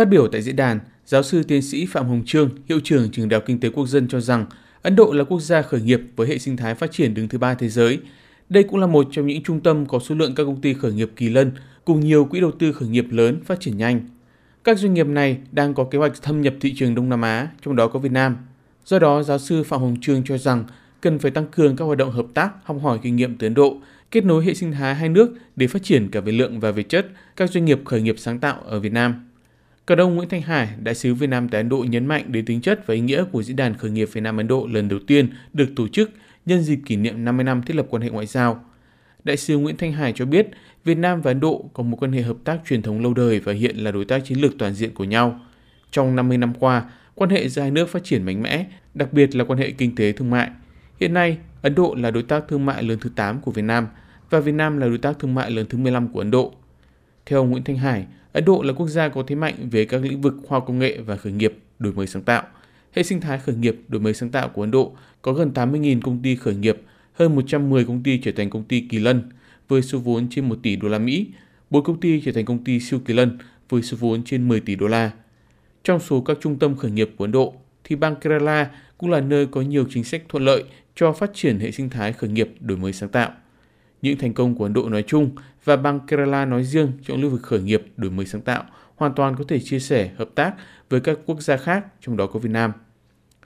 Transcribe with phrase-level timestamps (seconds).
[0.00, 3.28] Phát biểu tại diễn đàn, giáo sư tiến sĩ Phạm Hồng Trương, hiệu trưởng trường
[3.28, 4.46] Đại học Kinh tế Quốc dân cho rằng
[4.82, 7.38] Ấn Độ là quốc gia khởi nghiệp với hệ sinh thái phát triển đứng thứ
[7.38, 7.98] ba thế giới.
[8.48, 10.92] Đây cũng là một trong những trung tâm có số lượng các công ty khởi
[10.92, 11.52] nghiệp kỳ lân
[11.84, 14.00] cùng nhiều quỹ đầu tư khởi nghiệp lớn phát triển nhanh.
[14.64, 17.48] Các doanh nghiệp này đang có kế hoạch thâm nhập thị trường Đông Nam Á,
[17.64, 18.36] trong đó có Việt Nam.
[18.84, 20.64] Do đó, giáo sư Phạm Hồng Trương cho rằng
[21.00, 23.54] cần phải tăng cường các hoạt động hợp tác, học hỏi kinh nghiệm từ Ấn
[23.54, 23.76] Độ,
[24.10, 26.82] kết nối hệ sinh thái hai nước để phát triển cả về lượng và về
[26.82, 27.06] chất
[27.36, 29.26] các doanh nghiệp khởi nghiệp sáng tạo ở Việt Nam.
[29.90, 32.44] Cả đông Nguyễn Thanh Hải, đại sứ Việt Nam tại Ấn Độ nhấn mạnh đến
[32.44, 34.88] tính chất và ý nghĩa của diễn đàn khởi nghiệp Việt Nam Ấn Độ lần
[34.88, 36.10] đầu tiên được tổ chức
[36.46, 38.64] nhân dịp kỷ niệm 50 năm thiết lập quan hệ ngoại giao.
[39.24, 40.46] Đại sứ Nguyễn Thanh Hải cho biết,
[40.84, 43.40] Việt Nam và Ấn Độ có một quan hệ hợp tác truyền thống lâu đời
[43.40, 45.40] và hiện là đối tác chiến lược toàn diện của nhau.
[45.90, 49.36] Trong 50 năm qua, quan hệ giữa hai nước phát triển mạnh mẽ, đặc biệt
[49.36, 50.50] là quan hệ kinh tế thương mại.
[51.00, 53.86] Hiện nay, Ấn Độ là đối tác thương mại lớn thứ 8 của Việt Nam
[54.30, 56.54] và Việt Nam là đối tác thương mại lớn thứ 15 của Ấn Độ.
[57.26, 60.02] Theo ông Nguyễn Thanh Hải, Ấn Độ là quốc gia có thế mạnh về các
[60.02, 62.42] lĩnh vực khoa công nghệ và khởi nghiệp, đổi mới sáng tạo.
[62.92, 66.00] Hệ sinh thái khởi nghiệp, đổi mới sáng tạo của Ấn Độ có gần 80.000
[66.00, 66.78] công ty khởi nghiệp,
[67.12, 69.22] hơn 110 công ty trở thành công ty kỳ lân
[69.68, 71.26] với số vốn trên 1 tỷ đô la Mỹ,
[71.70, 74.60] 4 công ty trở thành công ty siêu kỳ lân với số vốn trên 10
[74.60, 75.10] tỷ đô la.
[75.84, 79.20] Trong số các trung tâm khởi nghiệp của Ấn Độ, thì bang Kerala cũng là
[79.20, 82.50] nơi có nhiều chính sách thuận lợi cho phát triển hệ sinh thái khởi nghiệp
[82.60, 83.30] đổi mới sáng tạo.
[84.02, 85.30] Những thành công của Ấn Độ nói chung
[85.64, 88.64] và bang Kerala nói riêng trong lĩnh vực khởi nghiệp đổi mới sáng tạo
[88.96, 90.54] hoàn toàn có thể chia sẻ hợp tác
[90.90, 92.72] với các quốc gia khác, trong đó có Việt Nam.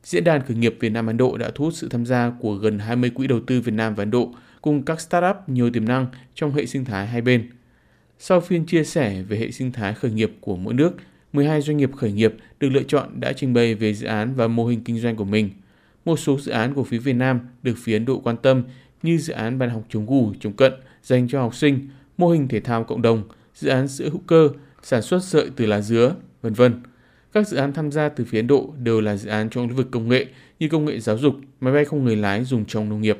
[0.02, 2.54] Diễn đàn khởi nghiệp Việt Nam Ấn Độ đã thu hút sự tham gia của
[2.54, 5.84] gần 20 quỹ đầu tư Việt Nam và Ấn Độ cùng các startup nhiều tiềm
[5.84, 7.50] năng trong hệ sinh thái hai bên.
[8.18, 10.96] Sau phiên chia sẻ về hệ sinh thái khởi nghiệp của mỗi nước,
[11.32, 14.48] 12 doanh nghiệp khởi nghiệp được lựa chọn đã trình bày về dự án và
[14.48, 15.50] mô hình kinh doanh của mình.
[16.04, 18.62] Một số dự án của phía Việt Nam được phía Ấn Độ quan tâm
[19.04, 21.88] như dự án bàn học chống gù, chống cận dành cho học sinh,
[22.18, 23.22] mô hình thể thao cộng đồng,
[23.54, 24.48] dự án sữa hữu cơ,
[24.82, 26.82] sản xuất sợi từ lá dứa, vân vân.
[27.32, 29.76] Các dự án tham gia từ phía Ấn Độ đều là dự án trong lĩnh
[29.76, 30.26] vực công nghệ
[30.58, 33.18] như công nghệ giáo dục, máy bay không người lái dùng trong nông nghiệp.